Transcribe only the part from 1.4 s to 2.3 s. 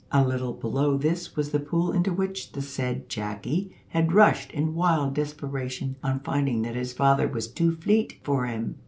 the pool into